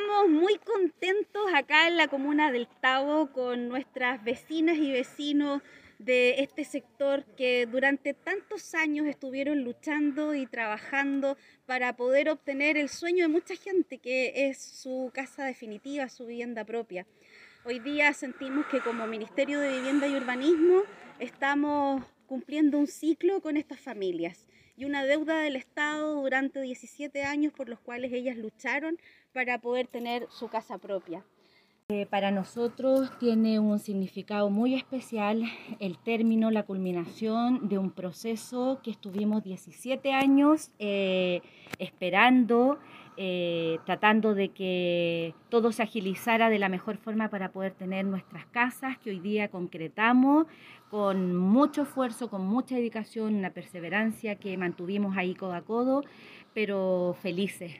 Estamos 0.00 0.30
muy 0.30 0.56
contentos 0.58 1.42
acá 1.54 1.86
en 1.86 1.98
la 1.98 2.08
comuna 2.08 2.50
del 2.50 2.66
Tavo 2.80 3.32
con 3.32 3.68
nuestras 3.68 4.24
vecinas 4.24 4.78
y 4.78 4.90
vecinos 4.90 5.60
de 5.98 6.36
este 6.38 6.64
sector 6.64 7.26
que 7.36 7.66
durante 7.66 8.14
tantos 8.14 8.74
años 8.74 9.06
estuvieron 9.06 9.62
luchando 9.62 10.34
y 10.34 10.46
trabajando 10.46 11.36
para 11.66 11.96
poder 11.96 12.30
obtener 12.30 12.78
el 12.78 12.88
sueño 12.88 13.24
de 13.24 13.28
mucha 13.28 13.54
gente 13.56 13.98
que 13.98 14.48
es 14.48 14.62
su 14.62 15.10
casa 15.12 15.44
definitiva, 15.44 16.08
su 16.08 16.24
vivienda 16.24 16.64
propia. 16.64 17.06
Hoy 17.64 17.78
día 17.78 18.14
sentimos 18.14 18.64
que 18.66 18.80
como 18.80 19.06
Ministerio 19.06 19.60
de 19.60 19.70
Vivienda 19.70 20.08
y 20.08 20.16
Urbanismo 20.16 20.82
estamos 21.18 22.02
cumpliendo 22.30 22.78
un 22.78 22.86
ciclo 22.86 23.40
con 23.40 23.56
estas 23.56 23.80
familias 23.80 24.46
y 24.76 24.84
una 24.84 25.04
deuda 25.04 25.40
del 25.40 25.56
Estado 25.56 26.14
durante 26.22 26.62
17 26.62 27.24
años 27.24 27.52
por 27.52 27.68
los 27.68 27.80
cuales 27.80 28.12
ellas 28.12 28.36
lucharon 28.36 28.98
para 29.32 29.60
poder 29.60 29.88
tener 29.88 30.28
su 30.30 30.46
casa 30.46 30.78
propia. 30.78 31.24
Para 32.08 32.30
nosotros 32.30 33.10
tiene 33.18 33.58
un 33.58 33.80
significado 33.80 34.48
muy 34.48 34.76
especial 34.76 35.42
el 35.80 35.98
término, 35.98 36.52
la 36.52 36.62
culminación 36.62 37.68
de 37.68 37.78
un 37.78 37.90
proceso 37.90 38.78
que 38.84 38.92
estuvimos 38.92 39.42
17 39.42 40.12
años 40.12 40.70
eh, 40.78 41.42
esperando, 41.80 42.78
eh, 43.16 43.78
tratando 43.86 44.34
de 44.34 44.50
que 44.50 45.34
todo 45.48 45.72
se 45.72 45.82
agilizara 45.82 46.48
de 46.48 46.60
la 46.60 46.68
mejor 46.68 46.96
forma 46.96 47.28
para 47.28 47.50
poder 47.50 47.72
tener 47.72 48.04
nuestras 48.04 48.46
casas, 48.46 48.96
que 48.98 49.10
hoy 49.10 49.18
día 49.18 49.48
concretamos 49.48 50.46
con 50.90 51.36
mucho 51.36 51.82
esfuerzo, 51.82 52.30
con 52.30 52.46
mucha 52.46 52.76
dedicación, 52.76 53.34
una 53.34 53.50
perseverancia 53.50 54.36
que 54.36 54.56
mantuvimos 54.56 55.16
ahí 55.16 55.34
codo 55.34 55.54
a 55.54 55.62
codo, 55.62 56.04
pero 56.54 57.16
felices, 57.20 57.68